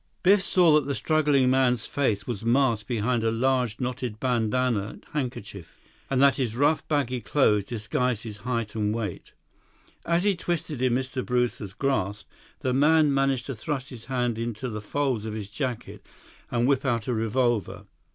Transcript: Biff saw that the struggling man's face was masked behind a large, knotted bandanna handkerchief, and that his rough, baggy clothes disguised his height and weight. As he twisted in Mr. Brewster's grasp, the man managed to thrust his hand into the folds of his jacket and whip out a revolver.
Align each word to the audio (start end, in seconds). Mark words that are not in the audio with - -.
Biff 0.23 0.41
saw 0.41 0.73
that 0.73 0.87
the 0.87 0.95
struggling 0.95 1.51
man's 1.51 1.85
face 1.85 2.25
was 2.25 2.43
masked 2.43 2.87
behind 2.87 3.23
a 3.23 3.29
large, 3.29 3.79
knotted 3.79 4.19
bandanna 4.19 4.97
handkerchief, 5.13 5.77
and 6.09 6.19
that 6.19 6.37
his 6.37 6.55
rough, 6.55 6.87
baggy 6.87 7.21
clothes 7.21 7.65
disguised 7.65 8.23
his 8.23 8.37
height 8.37 8.73
and 8.73 8.95
weight. 8.95 9.33
As 10.03 10.23
he 10.23 10.35
twisted 10.35 10.81
in 10.81 10.95
Mr. 10.95 11.23
Brewster's 11.23 11.73
grasp, 11.75 12.27
the 12.61 12.73
man 12.73 13.13
managed 13.13 13.45
to 13.45 13.53
thrust 13.53 13.89
his 13.89 14.05
hand 14.05 14.39
into 14.39 14.69
the 14.69 14.81
folds 14.81 15.25
of 15.25 15.35
his 15.35 15.49
jacket 15.49 16.03
and 16.49 16.65
whip 16.67 16.83
out 16.83 17.05
a 17.05 17.13
revolver. 17.13 17.85